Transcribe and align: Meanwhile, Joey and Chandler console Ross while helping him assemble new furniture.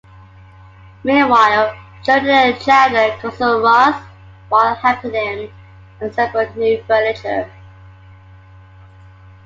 Meanwhile, 1.03 1.77
Joey 2.03 2.31
and 2.31 2.59
Chandler 2.59 3.15
console 3.21 3.61
Ross 3.61 4.03
while 4.49 4.73
helping 4.73 5.13
him 5.13 5.51
assemble 6.01 6.43
new 6.55 6.83
furniture. 6.87 7.47